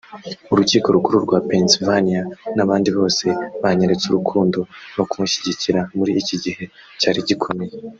Urukiko 0.53 0.87
rukuru 0.95 1.17
rwa 1.25 1.39
Pennsylvania 1.49 2.21
n’abandi 2.55 2.89
bose 2.97 3.25
banyeretse 3.63 4.05
urukundo 4.07 4.59
no 4.95 5.03
kunshyigikira 5.11 5.81
muri 5.97 6.11
iki 6.21 6.35
gihe 6.43 6.63
cyari 6.99 7.19
gikomeye 7.29 7.73